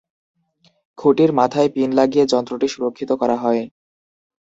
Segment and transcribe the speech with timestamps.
[0.97, 3.61] খুঁটির মাথায় পিন লাগিয়ে যন্ত্রটি সুরক্ষিত করা হয়।